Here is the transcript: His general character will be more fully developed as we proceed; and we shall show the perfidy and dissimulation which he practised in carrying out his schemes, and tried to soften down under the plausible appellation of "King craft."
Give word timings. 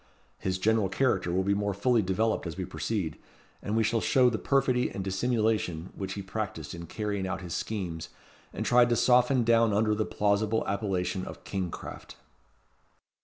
His 0.39 0.57
general 0.57 0.89
character 0.89 1.31
will 1.31 1.43
be 1.43 1.53
more 1.53 1.75
fully 1.75 2.01
developed 2.01 2.47
as 2.47 2.57
we 2.57 2.65
proceed; 2.65 3.19
and 3.61 3.77
we 3.77 3.83
shall 3.83 4.01
show 4.01 4.31
the 4.31 4.39
perfidy 4.39 4.89
and 4.89 5.03
dissimulation 5.03 5.91
which 5.95 6.13
he 6.13 6.23
practised 6.23 6.73
in 6.73 6.87
carrying 6.87 7.27
out 7.27 7.41
his 7.41 7.53
schemes, 7.53 8.09
and 8.51 8.65
tried 8.65 8.89
to 8.89 8.95
soften 8.95 9.43
down 9.43 9.73
under 9.73 9.93
the 9.93 10.03
plausible 10.03 10.67
appellation 10.67 11.23
of 11.23 11.43
"King 11.43 11.69
craft." 11.69 12.15